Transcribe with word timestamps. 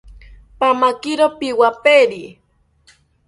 Pamakiro 0.59 1.25
piwaperite 1.39 2.23